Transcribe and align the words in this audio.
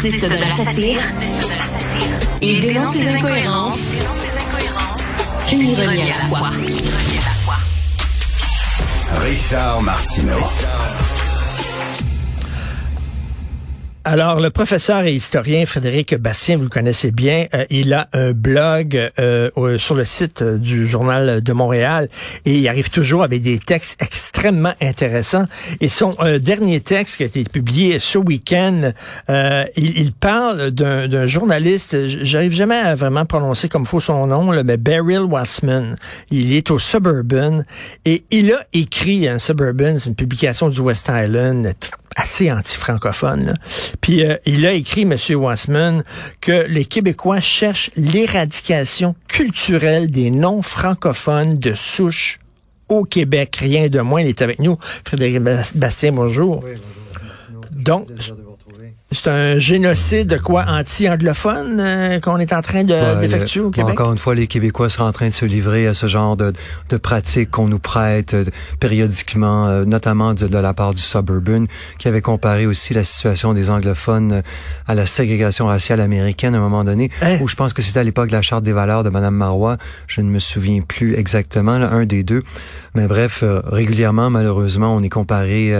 artiste 0.00 0.24
de 0.24 0.34
la 0.34 0.48
satire. 0.48 0.98
Il 2.40 2.60
dénonce 2.60 2.94
les 2.94 3.06
incohérences. 3.06 3.92
Une 5.52 5.60
ironie 5.60 6.10
à 6.10 6.22
la 6.22 6.28
fois. 6.28 6.50
Richard 9.22 9.82
Martineau. 9.82 10.38
Alors, 14.12 14.40
le 14.40 14.50
professeur 14.50 15.04
et 15.04 15.14
historien 15.14 15.64
Frédéric 15.66 16.16
Bastien, 16.16 16.56
vous 16.56 16.64
le 16.64 16.68
connaissez 16.68 17.12
bien, 17.12 17.46
euh, 17.54 17.64
il 17.70 17.92
a 17.94 18.08
un 18.12 18.32
blog 18.32 19.08
euh, 19.20 19.78
sur 19.78 19.94
le 19.94 20.04
site 20.04 20.42
du 20.42 20.84
Journal 20.84 21.40
de 21.40 21.52
Montréal 21.52 22.08
et 22.44 22.56
il 22.56 22.66
arrive 22.66 22.90
toujours 22.90 23.22
avec 23.22 23.40
des 23.40 23.60
textes 23.60 24.02
extrêmement 24.02 24.72
intéressants. 24.82 25.44
Et 25.80 25.88
son 25.88 26.12
euh, 26.18 26.40
dernier 26.40 26.80
texte 26.80 27.18
qui 27.18 27.22
a 27.22 27.26
été 27.26 27.44
publié 27.44 28.00
ce 28.00 28.18
week-end, 28.18 28.90
il, 29.28 29.96
il, 29.96 30.12
parle 30.12 30.72
d'un 30.72 31.26
journaliste, 31.26 31.96
j'arrive 32.24 32.50
jamais 32.50 32.78
à 32.78 32.96
vraiment 32.96 33.26
prononcer 33.26 33.68
comme 33.68 33.86
faut 33.86 34.00
son 34.00 34.26
nom, 34.26 34.50
là, 34.50 34.64
mais 34.64 34.76
Beryl 34.76 35.20
Wassman. 35.20 35.94
Il 36.32 36.52
est 36.52 36.72
au 36.72 36.80
Suburban 36.80 37.62
et 38.04 38.24
il 38.32 38.52
a 38.54 38.66
écrit 38.72 39.28
un 39.28 39.38
Suburban, 39.38 39.98
c'est 39.98 40.08
une 40.08 40.16
publication 40.16 40.68
du 40.68 40.80
West 40.80 41.08
Island 41.14 41.76
assez 42.16 42.50
anti-francophone. 42.50 43.54
Puis 44.00 44.24
euh, 44.24 44.36
il 44.46 44.66
a 44.66 44.72
écrit, 44.72 45.02
M. 45.02 45.16
Wassman, 45.36 46.04
que 46.40 46.66
les 46.66 46.84
Québécois 46.84 47.40
cherchent 47.40 47.90
l'éradication 47.96 49.14
culturelle 49.28 50.10
des 50.10 50.30
non-francophones 50.30 51.58
de 51.58 51.74
souche 51.74 52.40
au 52.88 53.04
Québec. 53.04 53.56
Rien 53.56 53.88
de 53.88 54.00
moins. 54.00 54.22
Il 54.22 54.28
est 54.28 54.42
avec 54.42 54.58
nous. 54.58 54.78
Frédéric 54.80 55.40
Bastien, 55.74 56.12
bonjour. 56.12 56.62
Oui, 56.64 56.70
bonjour. 56.72 57.64
Donc, 57.70 58.08
c'est 59.12 59.28
un 59.28 59.58
génocide 59.58 60.40
quoi 60.40 60.66
anti-anglophone 60.68 61.80
euh, 61.80 62.20
qu'on 62.20 62.38
est 62.38 62.52
en 62.52 62.62
train 62.62 62.84
d'effectuer 62.84 63.58
au 63.58 63.70
Québec? 63.70 63.90
Encore 63.90 64.12
une 64.12 64.18
fois, 64.18 64.36
les 64.36 64.46
Québécois 64.46 64.88
sont 64.88 65.02
en 65.02 65.10
train 65.10 65.28
de 65.28 65.34
se 65.34 65.44
livrer 65.44 65.88
à 65.88 65.94
ce 65.94 66.06
genre 66.06 66.36
de, 66.36 66.52
de 66.90 66.96
pratiques 66.96 67.50
qu'on 67.50 67.66
nous 67.66 67.80
prête 67.80 68.34
euh, 68.34 68.44
périodiquement, 68.78 69.66
euh, 69.66 69.84
notamment 69.84 70.32
de, 70.34 70.46
la 70.46 70.74
part 70.74 70.94
du 70.94 71.02
suburban, 71.02 71.64
qui 71.98 72.06
avait 72.06 72.20
comparé 72.20 72.66
aussi 72.66 72.94
la 72.94 73.02
situation 73.02 73.52
des 73.52 73.68
anglophones 73.68 74.42
à 74.86 74.94
la 74.94 75.06
ségrégation 75.06 75.66
raciale 75.66 76.00
américaine 76.00 76.54
à 76.54 76.58
un 76.58 76.60
moment 76.60 76.84
donné, 76.84 77.10
hein? 77.20 77.38
où 77.40 77.48
je 77.48 77.56
pense 77.56 77.72
que 77.72 77.82
c'était 77.82 77.98
à 77.98 78.04
l'époque 78.04 78.28
de 78.28 78.34
la 78.34 78.42
charte 78.42 78.62
des 78.62 78.72
valeurs 78.72 79.02
de 79.02 79.10
Madame 79.10 79.34
Marois. 79.34 79.76
Je 80.06 80.20
ne 80.20 80.30
me 80.30 80.38
souviens 80.38 80.82
plus 80.82 81.16
exactement, 81.16 81.78
là, 81.78 81.90
un 81.90 82.06
des 82.06 82.22
deux. 82.22 82.42
Mais 82.94 83.08
bref, 83.08 83.42
régulièrement, 83.66 84.30
malheureusement, 84.30 84.94
on 84.94 85.02
est 85.02 85.08
comparé 85.08 85.72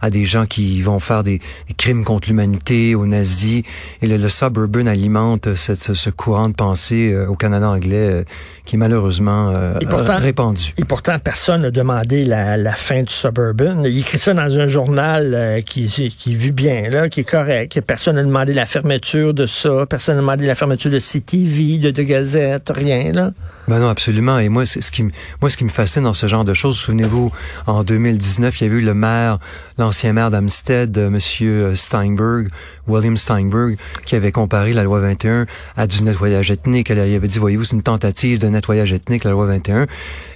à 0.00 0.10
des 0.10 0.24
gens 0.24 0.46
qui 0.46 0.80
vont 0.82 0.98
faire 0.98 1.22
des 1.22 1.40
crimes 1.76 2.04
contre 2.04 2.28
l'humanité 2.28 2.73
aux 2.94 3.06
nazis. 3.06 3.62
Et 4.02 4.06
le, 4.06 4.28
suburban 4.28 4.86
alimente 4.86 5.54
cette, 5.54 5.94
ce, 5.94 6.10
courant 6.10 6.48
de 6.48 6.54
pensée 6.54 7.12
euh, 7.12 7.26
au 7.26 7.34
Canada 7.34 7.68
anglais 7.68 8.10
euh, 8.10 8.24
qui 8.64 8.76
est 8.76 8.78
malheureusement 8.78 9.50
euh, 9.50 9.78
répandu. 10.18 10.74
Et 10.78 10.84
pourtant, 10.84 11.18
personne 11.18 11.62
n'a 11.62 11.70
demandé 11.70 12.24
la, 12.24 12.56
la, 12.56 12.72
fin 12.72 13.02
du 13.02 13.12
suburban. 13.12 13.84
Il 13.84 13.98
écrit 13.98 14.18
ça 14.18 14.34
dans 14.34 14.58
un 14.58 14.66
journal 14.66 15.62
qui, 15.66 15.86
qui 16.18 16.34
vit 16.34 16.52
bien, 16.52 16.88
là, 16.90 17.08
qui 17.08 17.20
est 17.20 17.30
correct. 17.30 17.80
Personne 17.86 18.16
n'a 18.16 18.22
demandé 18.22 18.52
la 18.52 18.66
fermeture 18.66 19.34
de 19.34 19.46
ça. 19.46 19.86
Personne 19.88 20.16
n'a 20.16 20.22
demandé 20.22 20.46
la 20.46 20.54
fermeture 20.54 20.90
de 20.90 20.98
CTV, 20.98 21.78
de, 21.78 21.90
de 21.90 22.02
Gazette, 22.02 22.70
rien. 22.74 23.12
Là. 23.12 23.32
Ben 23.66 23.80
non, 23.80 23.88
absolument. 23.88 24.38
Et 24.38 24.50
moi, 24.50 24.66
c'est 24.66 24.82
ce 24.82 24.90
qui, 24.90 25.02
moi, 25.40 25.48
ce 25.48 25.56
qui 25.56 25.64
me 25.64 25.70
fascine 25.70 26.02
dans 26.02 26.12
ce 26.12 26.26
genre 26.26 26.44
de 26.44 26.52
choses, 26.52 26.76
souvenez-vous, 26.76 27.32
en 27.66 27.82
2019, 27.82 28.60
il 28.60 28.66
y 28.66 28.70
a 28.70 28.72
eu 28.74 28.80
le 28.82 28.92
maire, 28.92 29.38
l'ancien 29.78 30.12
maire 30.12 30.30
d'Amstead, 30.30 30.98
Monsieur 30.98 31.74
Steinberg, 31.74 32.50
William 32.86 33.16
Steinberg, 33.16 33.78
qui 34.04 34.16
avait 34.16 34.32
comparé 34.32 34.74
la 34.74 34.84
loi 34.84 35.00
21 35.00 35.46
à 35.78 35.86
du 35.86 36.02
nettoyage 36.02 36.50
ethnique. 36.50 36.90
Il 36.90 36.98
avait 36.98 37.26
dit, 37.26 37.38
voyez-vous, 37.38 37.64
c'est 37.64 37.72
une 37.72 37.82
tentative 37.82 38.38
de 38.38 38.48
nettoyage 38.48 38.92
ethnique, 38.92 39.24
la 39.24 39.30
loi 39.30 39.46
21. 39.46 39.84
Et 39.84 39.86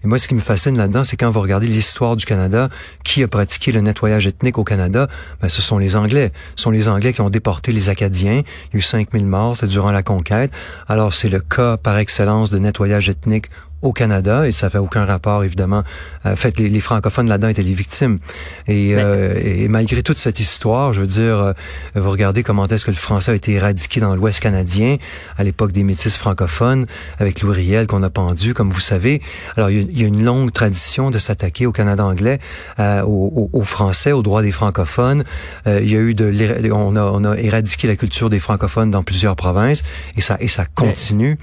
moi, 0.04 0.18
ce 0.18 0.26
qui 0.26 0.34
me 0.34 0.40
fascine 0.40 0.78
là-dedans, 0.78 1.04
c'est 1.04 1.18
quand 1.18 1.30
vous 1.30 1.42
regardez 1.42 1.66
l'histoire 1.66 2.16
du 2.16 2.24
Canada, 2.24 2.70
qui 3.04 3.22
a 3.22 3.28
pratiqué 3.28 3.72
le 3.72 3.82
nettoyage 3.82 4.26
ethnique 4.26 4.56
au 4.56 4.64
Canada, 4.64 5.06
ben, 5.42 5.50
ce 5.50 5.60
sont 5.60 5.76
les 5.76 5.96
Anglais. 5.96 6.32
Ce 6.56 6.62
sont 6.62 6.70
les 6.70 6.88
Anglais 6.88 7.12
qui 7.12 7.20
ont 7.20 7.30
déporté 7.30 7.72
les 7.72 7.90
Acadiens. 7.90 8.42
Il 8.72 8.74
y 8.74 8.76
a 8.76 8.78
eu 8.78 8.80
5000 8.80 9.26
morts 9.26 9.56
durant 9.64 9.92
la 9.92 10.02
conquête. 10.02 10.50
Alors, 10.88 11.12
c'est 11.12 11.28
le 11.28 11.40
cas 11.40 11.76
par 11.76 11.98
excellence 11.98 12.50
de 12.50 12.58
nettoyage 12.58 13.10
ethnique 13.10 13.17
Sputnik 13.18 13.50
au 13.82 13.92
Canada 13.92 14.46
et 14.46 14.52
ça 14.52 14.70
fait 14.70 14.78
aucun 14.78 15.04
rapport 15.04 15.44
évidemment. 15.44 15.84
En 16.24 16.36
fait, 16.36 16.58
les, 16.58 16.80
francophones 16.80 17.28
là-dedans 17.28 17.48
étaient 17.48 17.62
les 17.62 17.74
victimes 17.74 18.18
et, 18.66 18.94
euh, 18.94 19.40
et, 19.42 19.68
malgré 19.68 20.02
toute 20.02 20.18
cette 20.18 20.40
histoire, 20.40 20.92
je 20.92 21.00
veux 21.00 21.06
dire, 21.06 21.36
euh, 21.36 21.52
vous 21.94 22.10
regardez 22.10 22.42
comment 22.42 22.66
est-ce 22.66 22.84
que 22.84 22.90
le 22.90 22.96
français 22.96 23.32
a 23.32 23.34
été 23.34 23.52
éradiqué 23.52 24.00
dans 24.00 24.14
l'Ouest 24.14 24.40
canadien 24.40 24.96
à 25.36 25.44
l'époque 25.44 25.72
des 25.72 25.84
métis 25.84 26.16
francophones 26.16 26.86
avec 27.18 27.40
Louis 27.42 27.54
Riel 27.54 27.86
qu'on 27.86 28.02
a 28.02 28.10
pendu, 28.10 28.54
comme 28.54 28.70
vous 28.70 28.80
savez. 28.80 29.22
Alors 29.56 29.70
il 29.70 29.98
y, 29.98 30.04
a, 30.04 30.06
une 30.06 30.24
longue 30.24 30.52
tradition 30.52 31.10
de 31.10 31.18
s'attaquer 31.18 31.66
au 31.66 31.72
Canada 31.72 32.04
anglais, 32.04 32.38
euh, 32.78 33.02
aux, 33.02 33.50
aux, 33.52 33.62
Français, 33.62 34.12
aux 34.12 34.22
droits 34.22 34.42
des 34.42 34.52
francophones. 34.52 35.24
Euh, 35.66 35.80
il 35.82 35.90
y 35.90 35.96
a 35.96 36.00
eu 36.00 36.14
de, 36.14 36.32
on 36.72 36.96
a, 36.96 37.02
on 37.02 37.24
a 37.24 37.36
éradiqué 37.36 37.86
la 37.86 37.96
culture 37.96 38.30
des 38.30 38.40
francophones 38.40 38.90
dans 38.90 39.02
plusieurs 39.02 39.36
provinces 39.36 39.82
et 40.16 40.20
ça 40.20 40.36
et 40.40 40.48
ça 40.48 40.64
continue. 40.66 41.38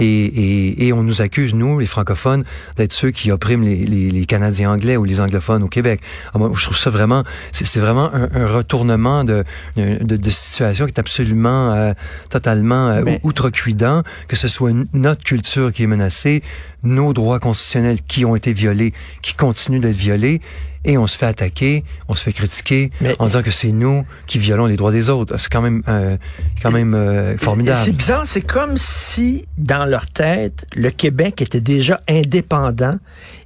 Et, 0.00 0.06
et, 0.06 0.86
et 0.86 0.92
on 0.92 1.02
nous 1.02 1.22
accuse 1.22 1.54
nous 1.54 1.77
les 1.78 1.86
francophones, 1.86 2.44
d'être 2.76 2.92
ceux 2.92 3.10
qui 3.10 3.30
oppriment 3.30 3.64
les, 3.64 3.86
les, 3.86 4.10
les, 4.10 4.26
Canadiens 4.26 4.70
anglais 4.70 4.96
ou 4.96 5.04
les 5.04 5.20
anglophones 5.20 5.62
au 5.62 5.68
Québec. 5.68 6.00
Alors, 6.34 6.48
moi, 6.48 6.58
je 6.58 6.64
trouve 6.64 6.76
ça 6.76 6.90
vraiment, 6.90 7.24
c'est 7.52 7.80
vraiment 7.80 8.12
un, 8.14 8.28
un, 8.34 8.46
retournement 8.46 9.24
de, 9.24 9.44
de, 9.76 10.16
de, 10.16 10.30
situation 10.30 10.86
qui 10.86 10.92
est 10.92 11.00
absolument, 11.00 11.72
euh, 11.72 11.92
totalement 12.30 12.88
euh, 12.88 13.18
outrecuidant, 13.22 14.02
que 14.28 14.36
ce 14.36 14.48
soit 14.48 14.72
notre 14.92 15.24
culture 15.24 15.72
qui 15.72 15.82
est 15.82 15.86
menacée, 15.86 16.42
nos 16.82 17.12
droits 17.12 17.40
constitutionnels 17.40 17.98
qui 18.06 18.24
ont 18.24 18.36
été 18.36 18.52
violés, 18.52 18.92
qui 19.22 19.34
continuent 19.34 19.80
d'être 19.80 19.96
violés, 19.96 20.40
et 20.88 20.96
on 20.96 21.06
se 21.06 21.18
fait 21.18 21.26
attaquer, 21.26 21.84
on 22.08 22.14
se 22.14 22.24
fait 22.24 22.32
critiquer 22.32 22.90
en 23.18 23.26
disant 23.26 23.42
que 23.42 23.50
c'est 23.50 23.72
nous 23.72 24.04
qui 24.26 24.38
violons 24.38 24.64
les 24.64 24.76
droits 24.76 24.90
des 24.90 25.10
autres. 25.10 25.36
C'est 25.36 25.52
quand 25.52 25.60
même, 25.60 25.82
euh, 25.86 26.16
quand 26.62 26.70
même 26.70 26.94
euh, 26.94 27.36
formidable. 27.36 27.78
C'est 27.84 27.92
bizarre, 27.92 28.22
c'est 28.26 28.40
comme 28.40 28.78
si 28.78 29.44
dans 29.58 29.84
leur 29.84 30.06
tête, 30.06 30.66
le 30.74 30.90
Québec 30.90 31.42
était 31.42 31.60
déjà 31.60 32.00
indépendant 32.08 32.96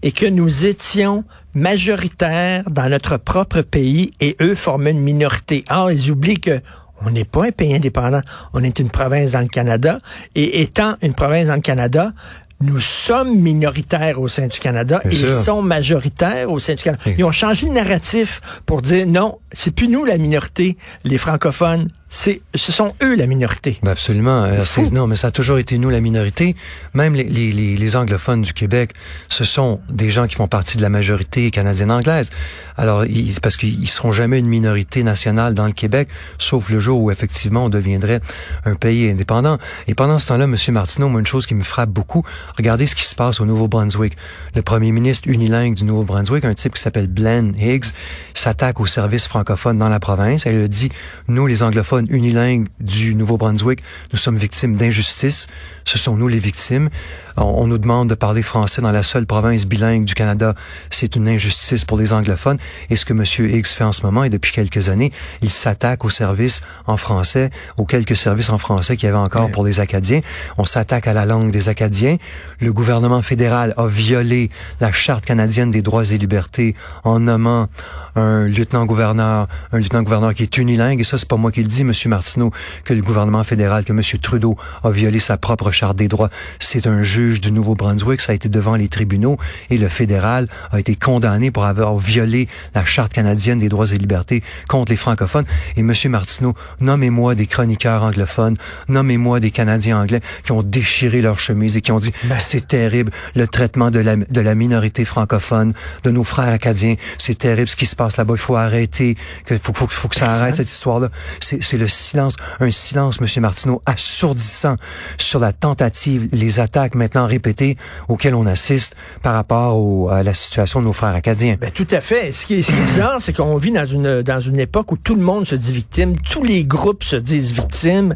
et 0.03 0.13
que 0.13 0.25
nous 0.25 0.67
étions 0.67 1.25
majoritaires 1.55 2.63
dans 2.71 2.89
notre 2.89 3.17
propre 3.17 3.63
pays 3.63 4.13
et 4.21 4.37
eux 4.41 4.55
formaient 4.55 4.93
une 4.93 5.01
minorité. 5.01 5.65
Or, 5.69 5.91
ils 5.91 6.13
oublient 6.13 6.41
que 6.41 6.61
on 7.05 7.11
n'est 7.11 7.25
pas 7.25 7.47
un 7.47 7.51
pays 7.51 7.75
indépendant, 7.75 8.21
on 8.53 8.63
est 8.63 8.79
une 8.79 8.91
province 8.91 9.33
dans 9.33 9.41
le 9.41 9.49
Canada. 9.49 10.01
Et 10.35 10.63
étant 10.63 10.95
une 11.03 11.15
province 11.15 11.49
dans 11.49 11.55
le 11.55 11.61
Canada, 11.61 12.13
nous 12.63 12.81
sommes 12.81 13.37
minoritaires 13.39 14.21
au 14.21 14.29
sein 14.29 14.47
du 14.47 14.59
Canada, 14.59 15.01
ils 15.11 15.29
sont 15.29 15.63
majoritaires 15.63 16.51
au 16.51 16.59
sein 16.59 16.75
du 16.75 16.83
Canada. 16.83 17.03
Ils 17.19 17.25
ont 17.25 17.33
changé 17.33 17.67
le 17.67 17.75
narratif 17.75 18.41
pour 18.67 18.83
dire 18.83 19.07
non, 19.07 19.39
c'est 19.53 19.75
plus 19.75 19.89
nous 19.89 20.05
la 20.05 20.17
minorité, 20.19 20.77
les 21.05 21.19
francophones, 21.19 21.89
c'est, 22.15 22.43
ce 22.55 22.73
sont 22.73 22.95
eux 23.03 23.17
la 23.17 23.27
minorité. 23.27 23.79
Ben 23.83 23.93
absolument. 23.93 24.45
Euh, 24.45 24.65
non, 24.93 25.07
mais 25.07 25.17
ça 25.17 25.29
a 25.29 25.31
toujours 25.31 25.57
été 25.57 25.79
nous 25.79 25.89
la 25.89 26.03
minorité. 26.03 26.55
Même 26.93 27.15
les, 27.15 27.25
les, 27.25 27.53
les, 27.53 27.97
anglophones 27.97 28.43
du 28.43 28.53
Québec, 28.53 28.93
ce 29.31 29.45
sont 29.45 29.81
des 29.91 30.11
gens 30.11 30.27
qui 30.27 30.35
font 30.35 30.47
partie 30.47 30.77
de 30.77 30.83
la 30.83 30.91
majorité 30.91 31.51
canadienne-anglaise. 31.51 32.29
Alors, 32.77 33.05
c'est 33.05 33.41
parce 33.41 33.57
qu'ils 33.57 33.89
seront 33.89 34.13
jamais 34.13 34.39
une 34.39 34.47
minorité 34.47 35.03
nationale 35.03 35.55
dans 35.55 35.65
le 35.65 35.73
Québec, 35.73 36.09
sauf 36.37 36.69
le 36.69 36.81
jour 36.81 37.01
où 37.01 37.11
effectivement 37.11 37.65
on 37.65 37.69
deviendrait 37.71 38.21
un 38.67 38.75
pays 38.75 39.09
indépendant. 39.09 39.57
Et 39.89 39.95
pendant 39.95 40.19
ce 40.19 40.27
temps-là, 40.29 40.47
Monsieur 40.47 40.73
Martineau, 40.73 41.09
moi, 41.09 41.21
une 41.21 41.27
chose 41.27 41.47
qui 41.47 41.55
me 41.55 41.63
frappe 41.63 41.91
beaucoup, 41.91 42.25
regardez 42.59 42.87
ce 42.87 42.95
qui 42.95 43.05
se 43.05 43.15
passe 43.15 43.41
au 43.41 43.47
Nouveau-Brunswick. 43.47 44.19
Le 44.55 44.61
premier 44.61 44.93
ministre 44.93 45.31
unilingue 45.31 45.75
du 45.75 45.85
Nouveau-Brunswick, 45.85 46.45
un 46.45 46.53
type 46.53 46.75
qui 46.75 46.83
s'appelle 46.83 47.11
Glenn 47.11 47.55
Higgs, 47.59 47.87
s'attaque 48.35 48.81
aux 48.81 48.87
services 48.87 49.29
francophones 49.29 49.79
dans 49.79 49.89
la 49.89 49.99
province. 49.99 50.45
Elle 50.45 50.63
a 50.63 50.69
dit, 50.69 50.91
nous, 51.29 51.47
les 51.47 51.63
anglophones 51.63 52.02
unilingue 52.11 52.69
du 52.81 53.15
Nouveau-Brunswick, 53.15 53.83
nous 54.13 54.19
sommes 54.19 54.37
victimes 54.37 54.77
d'injustice. 54.77 55.47
Ce 55.85 55.99
sont 55.99 56.17
nous 56.17 56.29
les 56.29 56.39
victimes. 56.39 56.91
On, 57.37 57.67
nous 57.67 57.79
demande 57.79 58.09
de 58.09 58.15
parler 58.15 58.43
français 58.43 58.83
dans 58.83 58.93
la 58.93 59.03
seule 59.03 59.27
province 59.27 59.65
bilingue 59.65 60.05
du 60.05 60.15
Canada. 60.15 60.55
C'est 60.91 61.17
une 61.17 61.29
injustice 61.29 61.85
pour 61.85 61.99
les 61.99 62.13
anglophones. 62.13 62.59
Et 62.91 62.97
ce 62.97 63.05
que 63.05 63.13
M. 63.13 63.25
Higgs 63.51 63.67
fait 63.67 63.85
en 63.85 63.93
ce 63.93 64.03
moment, 64.03 64.25
et 64.25 64.31
depuis 64.31 64.53
quelques 64.53 64.89
années, 64.89 65.13
il 65.41 65.51
s'attaque 65.51 66.05
aux 66.05 66.11
services 66.11 66.61
en 66.87 66.97
français, 66.97 67.51
aux 67.79 67.87
quelques 67.87 68.17
services 68.17 68.51
en 68.51 68.59
français 68.59 68.97
qu'il 68.97 69.07
y 69.07 69.09
avait 69.09 69.19
encore 69.19 69.51
pour 69.51 69.65
les 69.65 69.81
Acadiens. 69.81 70.21
On 70.59 70.65
s'attaque 70.65 71.07
à 71.07 71.13
la 71.13 71.25
langue 71.25 71.51
des 71.51 71.69
Acadiens. 71.69 72.17
Le 72.61 72.73
gouvernement 72.73 73.23
fédéral 73.23 73.75
a 73.77 73.87
violé 73.87 74.51
la 74.81 74.93
Charte 74.93 75.25
canadienne 75.25 75.71
des 75.71 75.83
droits 75.83 76.05
et 76.05 76.19
libertés 76.19 76.75
en 77.05 77.21
nommant 77.21 77.69
un 78.15 78.47
lieutenant-gouverneur, 78.47 79.49
un 79.73 79.79
lieutenant-gouverneur 79.79 80.35
qui 80.35 80.43
est 80.43 80.59
unilingue. 80.59 81.01
Et 81.01 81.05
ça, 81.05 81.19
c'est 81.19 81.29
pas 81.29 81.37
moi 81.37 81.51
qui 81.51 81.63
le 81.63 81.69
dis, 81.69 81.81
M. 81.81 81.92
M. 81.93 82.11
Martineau, 82.11 82.51
que 82.85 82.95
le 82.95 83.03
gouvernement 83.03 83.45
fédéral, 83.45 83.85
que 83.85 83.93
M. 83.93 84.01
Trudeau 84.21 84.57
a 84.83 84.91
violé 84.91 85.19
sa 85.19 85.37
propre 85.37 85.71
charte 85.71 85.97
des 85.97 86.09
droits. 86.09 86.31
C'est 86.59 86.87
un 86.87 87.03
juge 87.03 87.41
du 87.41 87.53
Nouveau-Brunswick, 87.53 88.21
ça 88.21 88.33
a 88.33 88.35
été 88.35 88.49
devant 88.49 88.77
les 88.77 88.89
tribunaux 88.89 89.37
et 89.71 89.79
le 89.79 89.89
fédéral 89.89 90.49
a 90.71 90.81
été 90.81 90.97
condamné 90.97 91.51
pour 91.51 91.65
avoir 91.65 91.97
violé 91.97 92.49
la 92.75 92.85
charte 92.85 93.13
canadienne 93.13 93.59
des 93.59 93.69
droits 93.69 93.91
et 93.91 93.97
libertés 93.97 94.43
contre 94.69 94.93
les 94.93 94.97
francophones. 94.97 95.45
Et 95.77 95.81
M. 95.81 95.93
Martineau, 96.07 96.55
nommez-moi 96.81 97.35
des 97.35 97.47
chroniqueurs 97.47 98.03
anglophones, 98.03 98.57
nommez-moi 98.89 99.41
des 99.41 99.51
Canadiens 99.51 100.01
anglais 100.01 100.21
qui 100.45 100.53
ont 100.53 100.63
déchiré 100.63 101.21
leur 101.21 101.39
chemise 101.39 101.77
et 101.77 101.81
qui 101.81 101.93
ont 101.93 102.01
dit 102.01 102.13
ben. 102.25 102.39
c'est 102.39 102.67
terrible 102.67 103.13
le 103.35 103.47
traitement 103.47 103.91
de 103.91 103.99
la, 103.99 104.17
de 104.17 104.41
la 104.41 104.55
minorité 104.55 105.05
francophone, 105.05 105.73
de 106.05 106.11
nos 106.11 106.25
frères 106.25 106.49
acadiens, 106.49 106.95
c'est 107.19 107.37
terrible 107.37 107.69
ce 107.69 107.77
qui 107.77 107.87
se 107.87 107.97
passe 107.97 108.17
là-bas, 108.17 108.35
il 108.35 108.41
faut 108.41 108.57
arrêter, 108.57 109.17
il 109.51 109.59
faut, 109.59 109.73
faut, 109.75 109.87
faut, 109.87 110.09
que 110.09 110.17
ça 110.17 110.31
arrête 110.31 110.57
cette 110.57 110.71
histoire-là. 110.71 111.11
C'est 111.41 111.79
le 111.83 111.89
silence, 111.89 112.37
un 112.61 112.71
silence, 112.71 113.19
M. 113.21 113.43
Martineau, 113.43 113.83
assourdissant 113.87 114.77
sur 115.19 115.41
la 115.41 115.53
tentative, 115.53 116.29
les 116.33 116.61
attaques 116.61 116.95
maintenant 116.95 117.27
répétées 117.27 117.77
auxquelles 118.09 118.37
on 118.37 118.47
assiste 118.47 118.95
par 119.23 119.35
rapport 119.35 120.13
à 120.13 120.23
la 120.23 120.33
situation 120.33 120.81
de 120.81 120.85
nos 120.87 120.93
frères 120.93 121.15
acadiens. 121.15 121.57
Ben, 121.61 121.71
tout 121.73 121.89
à 121.91 122.01
fait. 122.01 122.31
Ce 122.31 122.47
qui 122.47 122.55
est, 122.55 122.63
ce 122.63 122.73
qui 122.73 122.79
est 122.79 122.85
bizarre, 122.85 123.17
c'est 123.21 123.33
qu'on 123.33 123.57
vit 123.57 123.73
dans 123.73 123.87
une, 123.87 124.23
dans 124.23 124.41
une 124.41 124.61
époque 124.61 124.93
où 124.93 124.97
tout 124.97 125.17
le 125.17 125.23
monde 125.23 125.45
se 125.47 125.57
dit 125.57 125.73
victime, 125.73 126.17
tous 126.19 126.45
les 126.45 126.65
groupes 126.65 127.03
se 127.03 127.17
disent 127.17 127.53
victimes, 127.53 128.15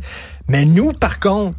mais 0.49 0.65
nous, 0.65 0.93
par 0.93 1.19
contre, 1.19 1.57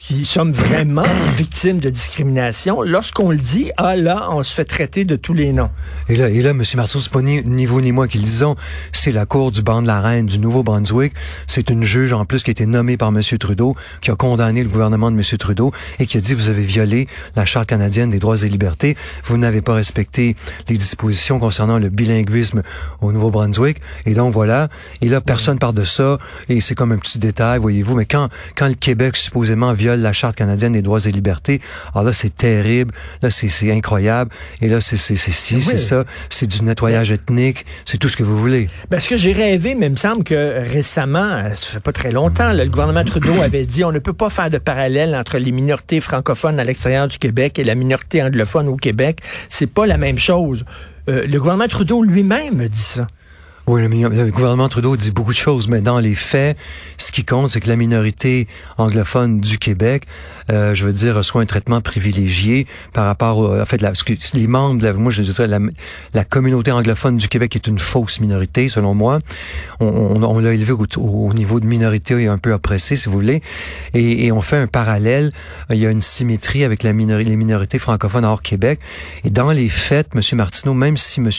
qui 0.00 0.24
sommes 0.24 0.52
vraiment 0.52 1.04
victimes 1.36 1.78
de 1.78 1.88
discrimination, 1.88 2.82
lorsqu'on 2.82 3.30
le 3.30 3.36
dit, 3.36 3.70
ah 3.76 3.94
là, 3.94 4.28
on 4.30 4.42
se 4.42 4.52
fait 4.52 4.64
traiter 4.64 5.04
de 5.04 5.14
tous 5.14 5.34
les 5.34 5.52
noms. 5.52 5.70
Et 6.08 6.16
là, 6.16 6.28
et 6.28 6.42
là, 6.42 6.50
M. 6.50 6.62
Marceau, 6.74 6.98
c'est 6.98 7.12
pas 7.12 7.22
ni, 7.22 7.42
ni, 7.44 7.66
vous 7.66 7.80
ni 7.80 7.92
moi 7.92 8.08
qui 8.08 8.18
le 8.18 8.24
disons, 8.24 8.56
c'est 8.92 9.12
la 9.12 9.26
cour 9.26 9.52
du 9.52 9.62
banc 9.62 9.82
de 9.82 9.86
la 9.86 10.00
reine 10.00 10.26
du 10.26 10.38
Nouveau-Brunswick. 10.38 11.12
C'est 11.46 11.70
une 11.70 11.84
juge 11.84 12.12
en 12.12 12.24
plus 12.24 12.42
qui 12.42 12.50
a 12.50 12.52
été 12.52 12.66
nommée 12.66 12.96
par 12.96 13.10
M. 13.10 13.20
Trudeau, 13.38 13.76
qui 14.00 14.10
a 14.10 14.16
condamné 14.16 14.64
le 14.64 14.70
gouvernement 14.70 15.10
de 15.10 15.16
M. 15.16 15.22
Trudeau 15.38 15.72
et 15.98 16.06
qui 16.06 16.16
a 16.16 16.20
dit 16.20 16.34
vous 16.34 16.48
avez 16.48 16.64
violé 16.64 17.06
la 17.36 17.44
Charte 17.44 17.68
canadienne 17.68 18.10
des 18.10 18.18
droits 18.18 18.42
et 18.42 18.48
libertés, 18.48 18.96
vous 19.24 19.36
n'avez 19.36 19.60
pas 19.60 19.74
respecté 19.74 20.34
les 20.68 20.76
dispositions 20.76 21.38
concernant 21.38 21.78
le 21.78 21.90
bilinguisme 21.90 22.62
au 23.02 23.12
Nouveau-Brunswick. 23.12 23.80
Et 24.06 24.14
donc 24.14 24.32
voilà, 24.32 24.68
et 25.02 25.08
là, 25.08 25.20
personne 25.20 25.58
parle 25.58 25.74
de 25.74 25.84
ça, 25.84 26.18
et 26.48 26.60
c'est 26.60 26.74
comme 26.74 26.92
un 26.92 26.98
petit 26.98 27.18
détail, 27.18 27.58
voyez-vous, 27.58 27.94
mais 27.94 28.06
quand, 28.06 28.28
quand 28.56 28.68
le 28.68 28.74
Québec 28.74 29.16
supposément 29.16 29.72
viole 29.72 29.89
la 29.96 30.12
Charte 30.12 30.36
canadienne 30.36 30.72
des 30.72 30.82
droits 30.82 31.00
et 31.06 31.12
libertés. 31.12 31.60
Alors 31.94 32.04
là, 32.04 32.12
c'est 32.12 32.34
terrible. 32.34 32.94
Là, 33.22 33.30
c'est 33.30 33.72
incroyable. 33.72 34.30
Et 34.60 34.68
là, 34.68 34.80
c'est 34.80 34.96
ci, 34.96 35.16
c'est 35.16 35.78
ça. 35.78 36.04
C'est 36.28 36.46
du 36.46 36.62
nettoyage 36.62 37.10
ethnique. 37.10 37.66
C'est 37.84 37.98
tout 37.98 38.08
ce 38.08 38.16
que 38.16 38.22
vous 38.22 38.36
voulez. 38.36 38.68
Parce 38.90 39.08
que 39.08 39.16
j'ai 39.16 39.32
rêvé, 39.32 39.74
mais 39.74 39.86
il 39.86 39.92
me 39.92 39.96
semble 39.96 40.24
que 40.24 40.62
récemment, 40.70 41.42
ça 41.54 41.72
fait 41.72 41.80
pas 41.80 41.92
très 41.92 42.12
longtemps, 42.12 42.52
le 42.52 42.66
gouvernement 42.68 43.04
Trudeau 43.04 43.40
avait 43.42 43.66
dit 43.66 43.84
on 43.84 43.92
ne 43.92 43.98
peut 43.98 44.12
pas 44.12 44.30
faire 44.30 44.50
de 44.50 44.58
parallèle 44.58 45.14
entre 45.14 45.38
les 45.38 45.52
minorités 45.52 46.00
francophones 46.00 46.58
à 46.58 46.64
l'extérieur 46.64 47.08
du 47.08 47.18
Québec 47.18 47.58
et 47.58 47.64
la 47.64 47.74
minorité 47.74 48.22
anglophone 48.22 48.68
au 48.68 48.76
Québec. 48.76 49.20
C'est 49.48 49.66
pas 49.66 49.86
la 49.86 49.96
même 49.96 50.18
chose. 50.18 50.64
Euh, 51.08 51.26
le 51.26 51.38
gouvernement 51.38 51.68
Trudeau 51.68 52.02
lui-même 52.02 52.68
dit 52.68 52.78
ça. 52.78 53.06
Oui, 53.70 53.82
le, 53.82 54.30
gouvernement 54.32 54.68
Trudeau 54.68 54.96
dit 54.96 55.12
beaucoup 55.12 55.30
de 55.30 55.36
choses, 55.36 55.68
mais 55.68 55.80
dans 55.80 56.00
les 56.00 56.16
faits, 56.16 56.58
ce 56.98 57.12
qui 57.12 57.24
compte, 57.24 57.50
c'est 57.50 57.60
que 57.60 57.68
la 57.68 57.76
minorité 57.76 58.48
anglophone 58.78 59.40
du 59.40 59.58
Québec, 59.58 60.06
euh, 60.50 60.74
je 60.74 60.84
veux 60.84 60.92
dire, 60.92 61.14
reçoit 61.14 61.40
un 61.40 61.46
traitement 61.46 61.80
privilégié 61.80 62.66
par 62.92 63.06
rapport, 63.06 63.38
au, 63.38 63.60
en 63.60 63.64
fait, 63.66 63.80
les 64.34 64.46
membres, 64.48 64.82
la, 64.82 64.92
moi, 64.94 65.12
je 65.12 65.22
dirais, 65.22 65.46
la, 65.46 65.60
la, 66.14 66.24
communauté 66.24 66.72
anglophone 66.72 67.16
du 67.16 67.28
Québec 67.28 67.54
est 67.54 67.68
une 67.68 67.78
fausse 67.78 68.18
minorité, 68.18 68.68
selon 68.68 68.92
moi. 68.92 69.20
On, 69.78 70.40
l'a 70.40 70.52
élevé 70.52 70.72
au, 70.72 71.32
niveau 71.32 71.60
de 71.60 71.66
minorité 71.66 72.20
et 72.20 72.26
un 72.26 72.38
peu 72.38 72.52
oppressé, 72.52 72.96
si 72.96 73.08
vous 73.08 73.14
voulez, 73.14 73.40
et, 73.94 74.32
on 74.32 74.42
fait 74.42 74.56
un 74.56 74.66
parallèle. 74.66 75.30
Il 75.70 75.78
y 75.78 75.86
a 75.86 75.92
une 75.92 76.02
symétrie 76.02 76.64
avec 76.64 76.82
les 76.82 76.92
minorités 76.92 77.78
francophones 77.78 78.24
hors 78.24 78.42
Québec. 78.42 78.80
Et 79.22 79.30
dans 79.30 79.52
les 79.52 79.68
faits, 79.68 80.08
M. 80.16 80.22
Martineau, 80.32 80.74
même 80.74 80.96
si 80.96 81.20
M. 81.20 81.30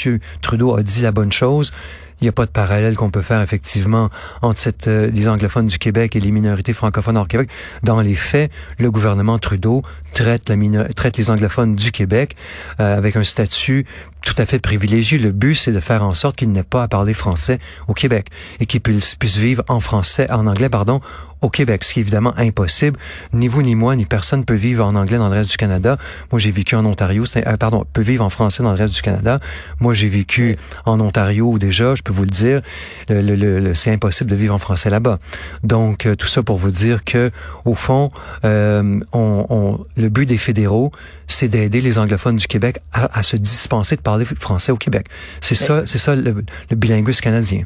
Trudeau 0.41 0.77
a 0.77 0.81
dit 0.81 1.01
la 1.01 1.11
bonne 1.11 1.33
chose, 1.33 1.73
il 2.21 2.25
n'y 2.25 2.29
a 2.29 2.33
pas 2.33 2.45
de 2.45 2.51
parallèle 2.51 2.95
qu'on 2.95 3.09
peut 3.09 3.23
faire 3.23 3.41
effectivement 3.41 4.09
entre 4.41 4.59
cette, 4.59 4.87
euh, 4.87 5.09
les 5.11 5.27
anglophones 5.27 5.65
du 5.65 5.79
Québec 5.79 6.15
et 6.15 6.19
les 6.19 6.31
minorités 6.31 6.73
francophones 6.73 7.17
hors 7.17 7.27
Québec. 7.27 7.49
Dans 7.83 7.99
les 7.99 8.15
faits, 8.15 8.51
le 8.77 8.91
gouvernement 8.91 9.39
Trudeau 9.39 9.81
traite, 10.11 10.49
la 10.49 10.83
traite 10.93 11.17
les 11.17 11.29
anglophones 11.29 11.75
du 11.75 11.91
Québec 11.91 12.35
euh, 12.79 12.97
avec 12.97 13.15
un 13.15 13.23
statut 13.23 13.85
tout 14.23 14.35
à 14.37 14.45
fait 14.45 14.59
privilégié. 14.59 15.17
Le 15.17 15.31
but, 15.31 15.55
c'est 15.55 15.71
de 15.71 15.79
faire 15.79 16.03
en 16.03 16.13
sorte 16.13 16.35
qu'ils 16.35 16.51
n'aient 16.51 16.63
pas 16.63 16.83
à 16.83 16.87
parler 16.87 17.13
français 17.13 17.59
au 17.87 17.93
Québec 17.93 18.27
et 18.59 18.65
qu'ils 18.65 18.81
puissent, 18.81 19.15
puissent 19.15 19.37
vivre 19.37 19.63
en 19.67 19.79
français, 19.79 20.29
en 20.31 20.45
anglais, 20.47 20.69
pardon, 20.69 21.01
au 21.41 21.49
Québec, 21.49 21.83
ce 21.83 21.93
qui 21.93 21.99
est 21.99 22.03
évidemment 22.03 22.33
impossible. 22.37 22.99
Ni 23.33 23.47
vous, 23.47 23.63
ni 23.63 23.73
moi, 23.73 23.95
ni 23.95 24.05
personne 24.05 24.45
peut 24.45 24.53
vivre 24.53 24.85
en 24.85 24.95
anglais 24.95 25.17
dans 25.17 25.27
le 25.27 25.33
reste 25.33 25.49
du 25.49 25.57
Canada. 25.57 25.97
Moi, 26.31 26.39
j'ai 26.39 26.51
vécu 26.51 26.75
en 26.75 26.85
Ontario, 26.85 27.23
euh, 27.35 27.57
pardon, 27.57 27.83
peut 27.91 28.01
vivre 28.01 28.23
en 28.23 28.29
français 28.29 28.61
dans 28.61 28.71
le 28.71 28.77
reste 28.77 28.93
du 28.93 29.01
Canada. 29.01 29.39
Moi, 29.79 29.95
j'ai 29.95 30.07
vécu 30.07 30.57
en 30.85 30.99
Ontario 30.99 31.57
déjà, 31.57 31.95
je 31.95 32.03
peux 32.03 32.13
vous 32.13 32.23
le 32.23 32.29
dire, 32.29 32.61
le, 33.09 33.21
le, 33.35 33.73
c'est 33.73 33.91
impossible 33.91 34.29
de 34.29 34.35
vivre 34.35 34.53
en 34.53 34.59
français 34.59 34.91
là-bas. 34.91 35.17
Donc, 35.63 36.05
euh, 36.05 36.15
tout 36.15 36.27
ça 36.27 36.43
pour 36.43 36.57
vous 36.57 36.71
dire 36.71 37.03
que, 37.03 37.31
au 37.65 37.73
fond, 37.73 38.11
euh, 38.45 38.99
on, 39.11 39.45
on, 39.49 39.85
le 40.01 40.09
but 40.09 40.25
des 40.25 40.37
fédéraux, 40.37 40.91
c'est 41.27 41.47
d'aider 41.47 41.81
les 41.81 41.97
anglophones 41.97 42.35
du 42.35 42.47
Québec 42.47 42.79
à, 42.91 43.17
à, 43.17 43.23
se 43.23 43.37
dispenser 43.37 43.95
de 43.95 44.01
parler 44.01 44.25
français 44.25 44.71
au 44.71 44.77
Québec. 44.77 45.07
C'est 45.39 45.55
ça, 45.55 45.83
c'est 45.85 45.97
ça 45.97 46.15
le, 46.15 46.43
le 46.69 46.75
bilinguisme 46.75 47.21
canadien. 47.21 47.63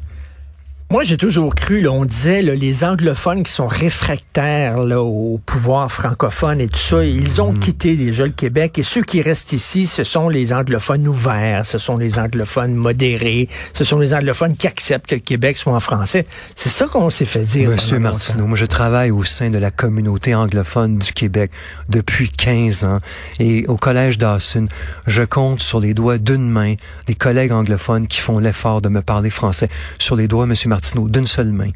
Moi, 0.96 1.04
j'ai 1.04 1.18
toujours 1.18 1.56
cru, 1.56 1.82
là, 1.82 1.92
on 1.92 2.06
disait, 2.06 2.42
là, 2.42 2.56
les 2.56 2.86
anglophones 2.86 3.44
qui 3.44 3.52
sont 3.52 3.68
réfractaires 3.68 4.78
là, 4.78 5.02
au 5.02 5.42
pouvoir 5.46 5.92
francophone 5.92 6.62
et 6.62 6.70
tout 6.70 6.80
ça, 6.80 7.04
ils 7.04 7.42
ont 7.42 7.52
mhm. 7.52 7.60
quitté 7.60 7.98
déjà 7.98 8.26
le 8.26 8.32
Québec. 8.32 8.80
Et 8.80 8.84
ceux 8.84 9.02
qui 9.02 9.22
restent 9.22 9.52
ici, 9.52 9.88
ce 9.88 10.06
sont 10.06 10.30
les 10.30 10.54
anglophones 10.54 11.06
ouverts, 11.06 11.66
ce 11.66 11.80
sont 11.80 11.98
les 11.98 12.18
anglophones 12.18 12.74
modérés, 12.74 13.50
ce 13.74 13.84
sont 13.84 14.00
les 14.00 14.14
anglophones 14.14 14.56
qui 14.56 14.68
acceptent 14.68 15.08
que 15.08 15.16
le 15.16 15.20
Québec 15.20 15.58
soit 15.58 15.74
en 15.74 15.82
français. 15.82 16.26
C'est 16.56 16.70
ça 16.70 16.88
qu'on 16.88 17.10
s'est 17.10 17.26
fait 17.26 17.44
dire. 17.44 17.72
Monsieur 17.72 18.00
Martineau, 18.00 18.48
moi, 18.48 18.56
je 18.56 18.66
travaille 18.66 19.12
au 19.12 19.26
sein 19.26 19.50
de 19.50 19.58
la 19.58 19.72
communauté 19.72 20.34
anglophone 20.34 21.00
du 21.00 21.12
Québec 21.12 21.52
depuis 21.90 22.30
15 22.30 22.86
ans. 22.86 23.02
Et 23.42 23.68
au 23.68 23.76
Collège 23.76 24.18
Dawson, 24.18 24.68
je 25.08 25.24
compte 25.24 25.60
sur 25.60 25.82
les 25.82 25.94
doigts 25.94 26.20
d'une 26.20 26.50
main 26.50 26.76
des 27.06 27.16
collègues 27.16 27.52
anglophones 27.52 28.08
qui 28.08 28.22
font 28.22 28.40
l'effort 28.40 28.82
de 28.82 28.88
me 28.88 29.02
parler 29.02 29.30
français. 29.30 29.68
Sur 30.00 30.16
les 30.16 30.30
doigts, 30.30 30.46
Monsieur 30.46 30.70
Martineau, 30.70 30.85
d'une 30.94 31.28
seule 31.28 31.52
main. 31.52 31.70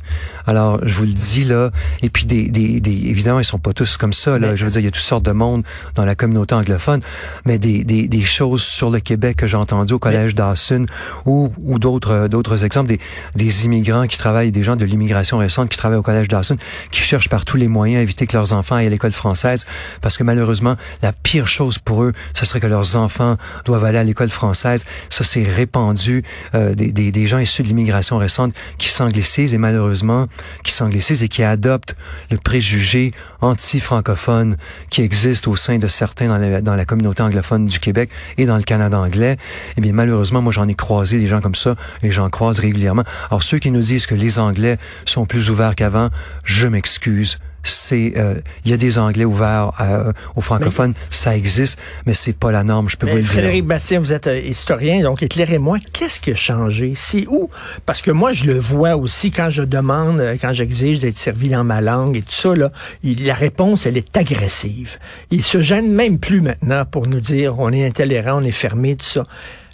Alors, 0.46 0.80
je 0.84 0.94
vous 0.96 1.06
le 1.06 1.14
dis 1.14 1.44
là, 1.44 1.72
et 2.02 2.10
puis 2.10 2.26
des, 2.26 2.50
des, 2.50 2.80
des 2.80 2.92
évidemment, 2.92 3.40
ils 3.40 3.46
sont 3.46 3.60
pas 3.60 3.74
tous 3.74 3.98
comme 3.98 4.14
ça. 4.14 4.40
Là, 4.40 4.56
je 4.56 4.64
veux 4.66 4.72
dire, 4.72 4.82
il 4.82 4.86
y 4.86 4.88
a 4.88 4.92
toutes 4.92 5.04
sortes 5.04 5.26
de 5.26 5.32
monde 5.32 5.64
dans 5.96 6.06
la 6.06 6.16
communauté 6.16 6.56
anglophone, 6.56 7.02
mais 7.46 7.58
des, 7.58 7.84
des, 7.84 8.08
des 8.08 8.22
choses 8.22 8.64
sur 8.64 8.90
le 8.90 9.00
Québec 9.00 9.38
que 9.38 9.48
j'ai 9.48 9.58
entendu 9.58 9.94
au 9.94 10.00
collège 10.00 10.36
Dawson 10.36 10.86
ou, 11.26 11.52
ou 11.64 11.80
d'autres 11.80 12.28
d'autres 12.28 12.64
exemples, 12.66 12.88
des, 12.88 13.00
des 13.36 13.66
immigrants 13.66 14.08
qui 14.08 14.18
travaillent, 14.18 14.52
des 14.52 14.64
gens 14.64 14.76
de 14.76 14.86
l'immigration 14.86 15.38
récente 15.38 15.70
qui 15.70 15.78
travaillent 15.78 16.00
au 16.00 16.04
collège 16.04 16.28
Dawson, 16.28 16.58
qui 16.92 17.02
cherchent 17.02 17.30
par 17.30 17.46
tous 17.46 17.58
les 17.58 17.68
moyens 17.68 18.00
à 18.00 18.04
éviter 18.04 18.28
que 18.28 18.36
leurs 18.36 18.54
enfants 18.54 18.76
aillent 18.76 18.88
à 18.88 18.90
l'école 18.90 19.12
française, 19.12 19.66
parce 20.02 20.18
que 20.18 20.24
malheureusement, 20.24 20.76
la 21.02 21.14
pire 21.14 21.48
chose 21.48 21.80
pour 21.80 22.04
eux, 22.04 22.14
ce 22.34 22.46
serait 22.46 22.60
que 22.60 22.68
leurs 22.68 22.96
enfants 22.96 23.38
doivent 23.66 23.86
aller 23.86 23.98
à 23.98 24.04
l'école 24.04 24.30
française. 24.30 24.86
Ça, 25.10 25.24
c'est 25.24 25.44
répandu. 25.44 26.24
Euh, 26.56 26.76
des, 26.76 26.92
des, 26.92 27.12
des 27.12 27.28
gens 27.28 27.40
issus 27.40 27.64
de 27.64 27.68
l'immigration 27.68 28.18
récente 28.18 28.54
qui 28.78 28.89
s'anglicisent 28.92 29.54
et 29.54 29.58
malheureusement 29.58 30.28
qui 30.64 30.72
s'anglicisent 30.72 31.24
et 31.24 31.28
qui 31.28 31.44
adoptent 31.44 31.96
le 32.32 32.38
préjugé 32.38 33.12
anti-francophone 33.42 34.58
qui 34.90 35.02
existe 35.02 35.48
au 35.48 35.56
sein 35.56 35.78
de 35.78 35.88
certains 35.88 36.28
dans 36.28 36.38
la, 36.38 36.62
dans 36.62 36.76
la 36.76 36.86
communauté 36.86 37.24
anglophone 37.24 37.66
du 37.66 37.80
Québec 37.80 38.10
et 38.38 38.46
dans 38.46 38.58
le 38.58 38.64
Canada 38.64 39.00
anglais. 39.00 39.38
Eh 39.78 39.82
bien, 39.82 39.94
malheureusement, 39.94 40.42
moi, 40.42 40.52
j'en 40.52 40.68
ai 40.68 40.76
croisé 40.76 41.20
des 41.20 41.28
gens 41.28 41.42
comme 41.42 41.56
ça 41.56 41.76
et 42.04 42.12
j'en 42.12 42.30
croise 42.30 42.60
régulièrement. 42.60 43.04
Alors, 43.30 43.44
ceux 43.44 43.60
qui 43.60 43.72
nous 43.72 43.82
disent 43.82 44.06
que 44.06 44.16
les 44.16 44.40
Anglais 44.40 44.78
sont 45.06 45.26
plus 45.26 45.50
ouverts 45.50 45.76
qu'avant, 45.76 46.10
je 46.44 46.68
m'excuse 46.68 47.40
c'est 47.64 48.14
euh, 48.18 48.36
il 48.66 48.72
y 48.72 48.74
a 48.74 48.78
des 48.78 48.98
Anglais 48.98 49.26
ouverts 49.26 49.72
euh, 49.80 50.12
aux 50.36 50.42
francophones, 50.42 50.94
ça 51.10 51.36
existe, 51.36 51.78
mais 52.06 52.14
c'est 52.14 52.34
pas 52.34 52.52
la 52.52 52.64
norme, 52.64 52.90
je 52.90 52.98
peux 52.98 53.08
vous 53.10 53.18
le 53.18 53.22
dire. 53.22 53.32
Frédéric 53.32 53.66
Bastien, 53.66 54.00
vous 54.00 54.14
êtes 54.14 54.28
euh, 54.28 54.40
historien, 54.40 55.02
donc 55.02 55.24
éclairez-moi, 55.24 55.78
qu'est-ce 55.94 56.20
qui 56.20 56.32
a 56.32 56.36
changé? 56.36 56.94
C'est 56.96 57.26
où? 57.28 57.50
Parce 57.86 58.02
que 58.02 58.12
moi, 58.12 58.32
je 58.34 58.46
le 58.46 58.58
vois 58.58 58.96
aussi 58.96 59.32
quand 59.32 59.50
je 59.50 59.64
demande, 59.64 60.22
quand 60.42 60.54
j'exige 60.54 61.00
d'être 61.00 61.18
servi 61.18 61.50
dans 61.50 61.64
ma 61.64 61.82
langue 61.82 62.18
et 62.18 62.22
tout 62.22 62.32
ça, 62.32 62.56
là, 62.56 62.72
la 63.04 63.34
réponse, 63.34 63.86
elle 63.86 63.98
est 63.98 64.16
agressive. 64.18 64.98
Il 65.32 65.44
se 65.44 65.62
gêne 65.62 65.92
même 65.92 66.20
plus 66.20 66.42
maintenant 66.42 66.86
pour 66.86 67.08
nous 67.08 67.20
dire 67.20 67.60
on 67.60 67.72
est 67.72 67.86
intolérant, 67.86 68.42
on 68.42 68.46
est 68.46 68.52
fermé, 68.52 68.96
tout 68.96 69.06
ça. 69.06 69.26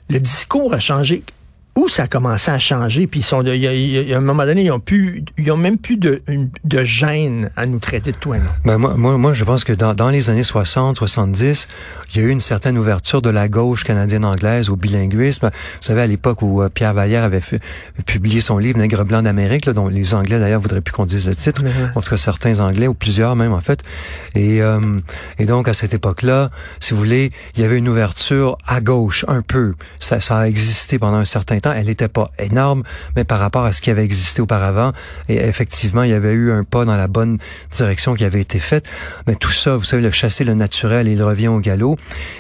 Le 0.10 0.20
discours 0.20 0.74
a 0.74 0.80
changé. 0.80 1.24
Où 1.76 1.90
ça 1.90 2.04
a 2.04 2.08
commencé 2.08 2.52
à 2.52 2.58
changer, 2.58 3.06
puis 3.06 3.20
ils 3.20 3.24
sont, 3.24 3.42
il 3.42 3.58
y 3.58 3.68
a, 3.68 3.74
il 3.74 4.08
y 4.08 4.14
a 4.14 4.18
un 4.18 4.22
moment 4.22 4.46
donné, 4.46 4.64
ils 4.64 4.72
ont 4.72 4.80
plus, 4.80 5.26
ils 5.38 5.52
ont 5.52 5.58
même 5.58 5.78
plus 5.78 5.98
de, 5.98 6.22
une, 6.28 6.50
de 6.64 6.84
gêne 6.84 7.50
à 7.58 7.66
nous 7.66 7.80
traiter 7.80 8.14
de 8.14 8.18
toi, 8.18 8.38
non? 8.38 8.50
Ben 8.64 8.78
moi, 8.78 8.94
moi, 8.96 9.18
moi, 9.18 9.34
je 9.34 9.44
pense 9.44 9.66
que 9.66 9.74
dans, 9.74 9.94
dans 9.94 10.10
les 10.10 10.30
années 10.30 10.44
60, 10.44 10.96
70, 10.96 11.68
il 12.14 12.22
y 12.22 12.24
a 12.24 12.28
eu 12.28 12.32
une 12.32 12.40
certaine 12.40 12.78
ouverture 12.78 13.22
de 13.22 13.30
la 13.30 13.50
gauche 13.50 13.84
canadienne-anglaise 13.84 14.70
au 14.70 14.78
bilinguisme. 14.78 15.50
Vous 15.54 15.82
savez, 15.82 16.02
à 16.02 16.08
l'époque 16.08 16.42
où 16.42 16.62
euh, 16.62 16.70
Pierre 16.70 16.94
Vallière 16.94 17.24
avait 17.24 17.42
fait, 17.42 17.60
publié 18.06 18.40
son 18.40 18.58
livre 18.58 18.78
Nègre 18.78 19.04
blanc 19.04 19.22
d'Amérique, 19.22 19.70
dont 19.70 19.90
les 19.90 20.14
Anglais 20.14 20.40
d'ailleurs 20.40 20.62
voudraient 20.62 20.82
plus 20.82 20.94
qu'on 20.94 21.06
dise 21.06 21.28
le 21.28 21.36
titre, 21.36 21.62
en 21.94 22.02
tout 22.02 22.10
cas 22.10 22.18
certains 22.18 22.60
Anglais 22.60 22.88
ou 22.88 22.94
plusieurs 22.94 23.36
même 23.36 23.52
en 23.52 23.62
fait. 23.62 23.82
Et, 24.34 24.62
euh, 24.62 24.80
et 25.40 25.46
donc 25.46 25.68
à 25.68 25.74
cette 25.74 25.94
époque-là, 25.94 26.52
si 26.80 26.94
vous 26.94 27.00
voulez, 27.00 27.32
il 27.56 27.62
y 27.62 27.66
avait 27.66 27.78
une 27.78 27.90
ouverture 27.90 28.58
à 28.66 28.80
gauche 28.80 29.26
un 29.28 29.42
peu. 29.42 29.74
Ça, 30.00 30.22
ça 30.22 30.38
a 30.38 30.48
existé 30.48 31.00
pendant 31.00 31.18
un 31.18 31.26
certain 31.26 31.58
temps. 31.58 31.65
Elle 31.76 31.86
n'était 31.88 32.08
pas 32.08 32.30
énorme, 32.40 32.84
mais 33.16 33.24
par 33.24 33.40
rapport 33.40 33.66
à 33.66 33.72
ce 33.72 33.82
qui 33.82 33.90
avait 33.92 34.04
existé 34.04 34.42
auparavant, 34.42 34.92
et 35.30 35.38
effectivement, 35.38 36.04
il 36.04 36.12
y 36.12 36.14
avait 36.14 36.34
eu 36.34 36.52
un 36.52 36.64
pas 36.64 36.86
dans 36.86 36.98
la 36.98 37.08
bonne 37.08 37.38
direction 37.72 38.14
qui 38.16 38.24
avait 38.26 38.42
été 38.42 38.60
faite. 38.60 38.86
Mais 39.28 39.36
tout 39.36 39.52
ça, 39.52 39.78
vous 39.78 39.84
savez, 39.84 40.02
le 40.04 40.12
chasser 40.12 40.44
le 40.44 40.54
naturel, 40.54 41.08
il 41.08 41.22
revient 41.24 41.48
au 41.48 41.60
galop. 41.60 41.98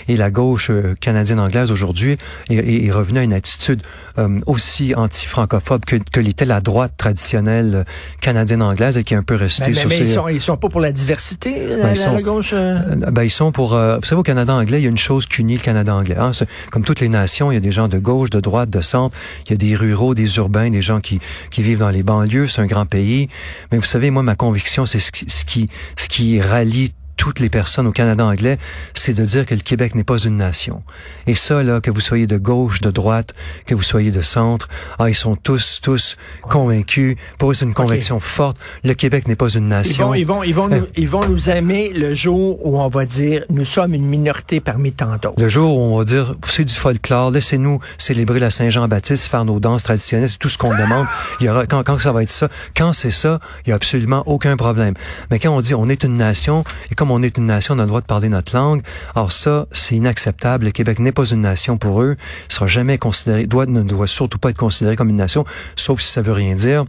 Et 0.07 0.17
la 0.17 0.29
gauche 0.31 0.69
euh, 0.69 0.95
canadienne-anglaise 0.99 1.71
aujourd'hui 1.71 2.17
est, 2.49 2.85
est, 2.85 2.91
revenue 2.91 3.19
à 3.19 3.23
une 3.23 3.33
attitude 3.33 3.81
euh, 4.17 4.39
aussi 4.45 4.93
anti-francophobe 4.95 5.85
que, 5.85 5.95
que 6.11 6.19
l'était 6.19 6.45
la 6.45 6.61
droite 6.61 6.93
traditionnelle 6.97 7.75
euh, 7.75 7.83
canadienne-anglaise 8.21 8.97
et 8.97 9.03
qui 9.03 9.13
est 9.13 9.17
un 9.17 9.23
peu 9.23 9.35
restée 9.35 9.63
Mais, 9.67 9.69
mais, 9.71 9.79
sur 9.79 9.89
mais 9.89 9.95
ses... 9.97 10.03
ils 10.03 10.09
sont, 10.09 10.27
ils 10.27 10.41
sont 10.41 10.57
pas 10.57 10.69
pour 10.69 10.81
la 10.81 10.91
diversité, 10.91 11.67
la, 11.67 11.75
Ben, 11.77 11.81
ils 11.83 11.87
la- 11.89 11.95
sont- 11.95 12.13
la 12.13 12.21
gauche. 12.21 12.51
euh? 12.53 12.79
Ben, 13.11 13.23
ils 13.23 13.29
sont 13.31 13.51
pour... 13.51 13.69
vous 13.69 14.01
savez, 14.03 14.19
au 14.19 14.23
Canada 14.23 14.53
anglais, 14.53 14.79
il 14.79 14.83
y 14.83 14.87
a 14.87 14.89
une 14.89 14.97
chose 14.97 15.25
qui 15.25 15.41
unit 15.41 15.55
le 15.57 15.61
Canada 15.61 15.93
anglais. 15.95 16.15
hein. 16.17 16.31
Comme 16.71 16.83
toutes 16.83 16.99
les 17.01 17.09
nations, 17.09 17.51
il 17.51 17.55
y 17.55 17.57
a 17.57 17.61
des 17.61 17.71
gens 17.71 17.87
de 17.87 17.97
gauche, 17.99 18.29
de 18.29 18.39
droite, 18.39 18.69
de 18.69 18.81
centre. 18.81 19.14
Il 19.45 19.51
y 19.51 19.53
a 19.53 19.57
des 19.57 19.75
ruraux, 19.75 20.13
des 20.13 20.37
urbains, 20.37 20.69
des 20.69 20.81
gens 20.81 20.99
qui, 20.99 21.19
qui 21.51 21.61
vivent 21.61 21.79
dans 21.79 21.89
les 21.89 22.03
banlieues. 22.03 22.47
C'est 22.47 22.61
un 22.61 22.67
grand 22.67 22.85
pays. 22.85 23.29
Mais 23.71 23.77
vous 23.77 23.85
savez, 23.85 24.11
moi, 24.11 24.23
ma 24.23 24.35
conviction, 24.35 24.85
c'est 24.85 24.99
ce 24.99 25.11
qui, 25.11 25.29
ce 25.29 25.45
qui, 25.45 25.69
ce 25.97 26.07
qui 26.07 26.41
rallie 26.41 26.93
toutes 27.17 27.39
les 27.39 27.49
personnes 27.49 27.87
au 27.87 27.91
Canada 27.91 28.25
anglais, 28.25 28.57
c'est 28.93 29.13
de 29.13 29.23
dire 29.25 29.45
que 29.45 29.53
le 29.55 29.61
Québec 29.61 29.95
n'est 29.95 30.03
pas 30.03 30.17
une 30.17 30.37
nation. 30.37 30.83
Et 31.27 31.35
ça, 31.35 31.63
là, 31.63 31.81
que 31.81 31.91
vous 31.91 31.99
soyez 32.01 32.27
de 32.27 32.37
gauche, 32.37 32.81
de 32.81 32.91
droite, 32.91 33.33
que 33.65 33.75
vous 33.75 33.83
soyez 33.83 34.11
de 34.11 34.21
centre, 34.21 34.67
ah, 34.99 35.09
ils 35.09 35.15
sont 35.15 35.35
tous, 35.35 35.79
tous 35.81 36.15
convaincus. 36.49 37.15
Pour 37.37 37.51
eux, 37.51 37.53
c'est 37.53 37.65
une 37.65 37.73
conviction 37.73 38.19
forte. 38.19 38.57
Le 38.83 38.93
Québec 38.93 39.27
n'est 39.27 39.35
pas 39.35 39.49
une 39.49 39.63
Ils 39.65 39.67
nation. 39.69 40.07
vont, 40.07 40.13
ils 40.13 40.25
vont, 40.25 40.43
ils 40.43 40.53
vont, 40.55 40.71
Euh. 40.71 40.79
nous, 40.79 40.87
ils 40.95 41.07
vont 41.09 41.25
nous 41.27 41.49
aimer 41.49 41.91
le 41.93 42.13
jour 42.15 42.65
où 42.65 42.79
on 42.79 42.87
va 42.87 43.05
dire 43.05 43.43
nous 43.49 43.65
sommes 43.65 43.93
une 43.93 44.05
minorité 44.05 44.59
parmi 44.59 44.91
tant 44.91 45.13
d'autres. 45.17 45.35
Le 45.41 45.49
jour 45.49 45.77
où 45.77 45.81
on 45.81 45.97
va 45.97 46.03
dire, 46.03 46.35
c'est 46.45 46.65
du 46.65 46.73
folklore, 46.73 47.31
laissez-nous 47.31 47.79
célébrer 47.97 48.39
la 48.39 48.49
Saint-Jean-Baptiste, 48.51 49.27
faire 49.27 49.45
nos 49.45 49.59
danses 49.59 49.83
traditionnelles, 49.83 50.29
c'est 50.29 50.37
tout 50.39 50.49
ce 50.49 50.57
qu'on 50.57 50.69
demande. 50.75 51.05
Il 51.39 51.45
y 51.45 51.49
aura, 51.49 51.65
quand, 51.65 51.83
quand 51.83 51.99
ça 51.99 52.11
va 52.11 52.23
être 52.23 52.31
ça, 52.31 52.49
quand 52.75 52.93
c'est 52.93 53.11
ça, 53.11 53.39
il 53.65 53.69
y 53.69 53.71
a 53.73 53.75
absolument 53.75 54.23
aucun 54.25 54.57
problème. 54.57 54.93
Mais 55.31 55.39
quand 55.39 55.51
on 55.55 55.61
dit 55.61 55.73
on 55.75 55.89
est 55.89 56.03
une 56.03 56.15
nation, 56.17 56.63
et 56.91 56.95
comme 56.95 57.04
on 57.11 57.21
est 57.23 57.37
une 57.37 57.47
nation, 57.47 57.75
on 57.75 57.79
a 57.79 57.83
le 57.83 57.87
droit 57.87 58.01
de 58.01 58.05
parler 58.05 58.29
notre 58.29 58.55
langue, 58.55 58.81
alors 59.15 59.31
ça, 59.31 59.67
c'est 59.71 59.95
inacceptable. 59.95 60.65
Le 60.65 60.71
Québec 60.71 60.99
n'est 60.99 61.11
pas 61.11 61.25
une 61.25 61.41
nation 61.41 61.77
pour 61.77 62.01
eux. 62.01 62.15
Il 62.49 62.53
sera 62.53 62.67
jamais 62.67 62.97
considéré, 62.97 63.45
doit, 63.45 63.65
ne 63.65 63.81
doit 63.83 64.07
surtout 64.07 64.37
pas 64.37 64.49
être 64.49 64.57
considéré 64.57 64.95
comme 64.95 65.09
une 65.09 65.15
nation, 65.15 65.45
sauf 65.75 66.01
si 66.01 66.11
ça 66.11 66.21
veut 66.21 66.33
rien 66.33 66.55
dire. 66.55 66.85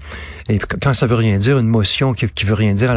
Et 0.49 0.59
quand 0.59 0.95
ça 0.95 1.07
veut 1.07 1.15
rien 1.15 1.39
dire, 1.39 1.59
une 1.59 1.69
motion 1.69 2.13
qui, 2.13 2.29
qui 2.29 2.45
veut 2.45 2.55
rien 2.55 2.75
dire 2.75 2.91
à 2.91 2.97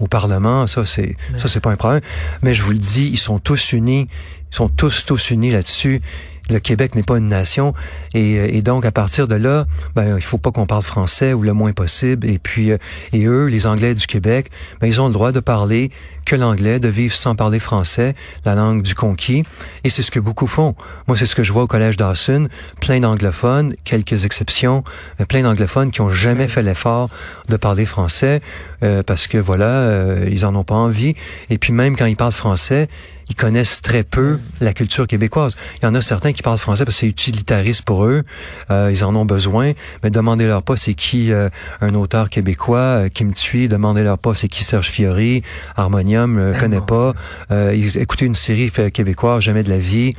au 0.00 0.06
Parlement, 0.06 0.66
ça, 0.66 0.84
c'est, 0.86 1.16
ça, 1.36 1.48
c'est 1.48 1.60
pas 1.60 1.70
un 1.70 1.76
problème. 1.76 2.02
Mais 2.42 2.54
je 2.54 2.62
vous 2.62 2.72
le 2.72 2.78
dis, 2.78 3.08
ils 3.08 3.18
sont 3.18 3.38
tous 3.38 3.72
unis. 3.72 4.06
Ils 4.52 4.56
sont 4.56 4.68
tous, 4.68 5.04
tous 5.06 5.30
unis 5.30 5.50
là-dessus. 5.50 6.00
Le 6.52 6.60
Québec 6.60 6.94
n'est 6.94 7.02
pas 7.02 7.18
une 7.18 7.28
nation. 7.28 7.74
Et, 8.14 8.38
euh, 8.38 8.48
et 8.50 8.62
donc, 8.62 8.84
à 8.84 8.92
partir 8.92 9.26
de 9.26 9.34
là, 9.34 9.66
ben, 9.94 10.16
il 10.16 10.22
faut 10.22 10.38
pas 10.38 10.50
qu'on 10.50 10.66
parle 10.66 10.82
français 10.82 11.32
ou 11.32 11.42
le 11.42 11.52
moins 11.52 11.72
possible. 11.72 12.28
Et 12.28 12.38
puis, 12.38 12.70
euh, 12.70 12.78
et 13.12 13.24
eux, 13.24 13.46
les 13.46 13.66
Anglais 13.66 13.94
du 13.94 14.06
Québec, 14.06 14.50
ben, 14.80 14.86
ils 14.86 15.00
ont 15.00 15.06
le 15.06 15.12
droit 15.12 15.32
de 15.32 15.40
parler 15.40 15.90
que 16.24 16.36
l'anglais, 16.36 16.78
de 16.78 16.88
vivre 16.88 17.14
sans 17.14 17.34
parler 17.34 17.58
français, 17.58 18.14
la 18.44 18.54
langue 18.54 18.82
du 18.82 18.94
conquis. 18.94 19.44
Et 19.84 19.88
c'est 19.88 20.02
ce 20.02 20.10
que 20.10 20.20
beaucoup 20.20 20.46
font. 20.46 20.74
Moi, 21.08 21.16
c'est 21.16 21.26
ce 21.26 21.34
que 21.34 21.42
je 21.42 21.52
vois 21.52 21.62
au 21.62 21.66
Collège 21.66 21.96
Dawson. 21.96 22.48
Plein 22.80 23.00
d'anglophones, 23.00 23.74
quelques 23.84 24.24
exceptions, 24.24 24.84
mais 25.18 25.24
plein 25.24 25.42
d'anglophones 25.42 25.90
qui 25.90 26.00
ont 26.00 26.10
jamais 26.10 26.48
fait 26.48 26.62
l'effort 26.62 27.08
de 27.48 27.56
parler 27.56 27.86
français 27.86 28.40
euh, 28.82 29.02
parce 29.02 29.26
que, 29.26 29.38
voilà, 29.38 29.66
euh, 29.66 30.28
ils 30.30 30.44
en 30.46 30.54
ont 30.54 30.64
pas 30.64 30.74
envie. 30.74 31.14
Et 31.50 31.58
puis, 31.58 31.72
même 31.72 31.96
quand 31.96 32.06
ils 32.06 32.16
parlent 32.16 32.32
français, 32.32 32.88
ils 33.28 33.34
connaissent 33.34 33.80
très 33.80 34.02
peu 34.02 34.38
la 34.60 34.72
culture 34.74 35.06
québécoise. 35.06 35.56
Il 35.82 35.86
y 35.86 35.88
en 35.88 35.94
a 35.94 36.02
certains 36.02 36.32
qui 36.32 36.42
parlent 36.42 36.58
français 36.58 36.84
parce 36.84 36.96
que 36.96 37.00
c'est 37.00 37.06
utilitariste 37.06 37.82
pour 37.82 38.04
eux. 38.04 38.22
Euh, 38.70 38.90
ils 38.92 39.04
en 39.04 39.14
ont 39.16 39.24
besoin. 39.24 39.72
Mais 40.02 40.10
demandez-leur 40.10 40.62
pas 40.62 40.76
c'est 40.76 40.94
qui 40.94 41.32
euh, 41.32 41.48
un 41.80 41.94
auteur 41.94 42.28
québécois, 42.30 42.78
euh, 42.78 43.08
Kim 43.08 43.32
Thuy. 43.34 43.68
Demandez-leur 43.68 44.18
pas 44.18 44.34
c'est 44.34 44.48
qui 44.48 44.64
Serge 44.64 44.88
Fiori. 44.88 45.42
Harmonium, 45.76 46.52
Ah 46.54 46.58
connaît 46.58 46.80
pas. 46.80 47.12
Euh, 47.50 47.74
ils- 47.74 47.98
écoutez 47.98 48.26
une 48.26 48.34
série 48.34 48.68
fait 48.70 48.90
québécoise, 48.90 49.42
jamais 49.42 49.62
de 49.62 49.70
la 49.70 49.78
vie. 49.78 50.14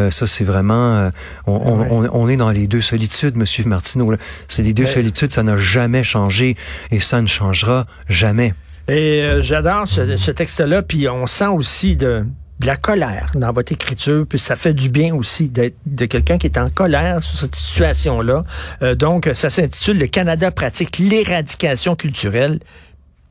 Euh, 0.00 0.10
ça, 0.10 0.26
c'est 0.26 0.44
vraiment... 0.44 0.96
euh, 0.96 1.10
on, 1.46 1.52
on- 1.54 1.78
Ouais. 1.80 2.08
on- 2.10 2.22
on 2.24 2.28
est 2.28 2.36
dans 2.36 2.50
les 2.50 2.66
deux 2.66 2.80
solitudes, 2.82 3.36
Monsieur 3.36 3.64
Martineau. 3.64 4.12
C'est 4.48 4.62
les 4.62 4.72
deux 4.74 4.82
Mais- 4.84 4.88
solitudes, 4.88 5.32
ça 5.32 5.42
n'a 5.42 5.56
jamais 5.56 6.04
changé 6.04 6.56
et 6.90 7.00
ça 7.00 7.22
ne 7.22 7.26
changera 7.26 7.86
jamais. 8.08 8.54
Et 8.88 9.22
euh, 9.22 9.42
j'adore 9.42 9.88
ce, 9.88 10.16
ce 10.16 10.30
texte-là, 10.30 10.82
puis 10.82 11.08
on 11.08 11.26
sent 11.26 11.48
aussi 11.48 11.96
de, 11.96 12.24
de 12.60 12.66
la 12.66 12.76
colère 12.76 13.32
dans 13.34 13.52
votre 13.52 13.72
écriture, 13.72 14.26
puis 14.28 14.38
ça 14.38 14.56
fait 14.56 14.72
du 14.72 14.88
bien 14.88 15.14
aussi 15.14 15.50
d'être 15.50 15.76
de 15.84 16.06
quelqu'un 16.06 16.38
qui 16.38 16.46
est 16.46 16.58
en 16.58 16.70
colère 16.70 17.22
sur 17.22 17.40
cette 17.40 17.54
situation-là. 17.54 18.44
Euh, 18.82 18.94
donc, 18.94 19.30
ça 19.34 19.50
s'intitule 19.50 19.98
Le 19.98 20.06
Canada 20.06 20.50
pratique 20.50 20.98
l'éradication 20.98 21.96
culturelle 21.96 22.58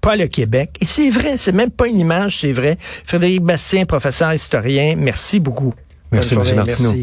pas 0.05 0.15
le 0.15 0.27
Québec. 0.27 0.77
Et 0.82 0.86
c'est 0.86 1.10
vrai, 1.10 1.36
c'est 1.38 1.51
même 1.51 1.72
pas 1.72 1.88
une 1.88 2.00
image, 2.00 2.41
c'est 2.41 2.53
vrai. 2.53 2.77
Frédéric 3.05 3.41
Bastien, 3.41 3.86
professeur 3.86 4.32
historien, 4.34 4.94
merci 4.96 5.39
beaucoup. 5.39 5.74
Merci, 6.12 6.36
M. 6.36 6.41
Martineau. 6.55 6.63
merci. 6.63 6.94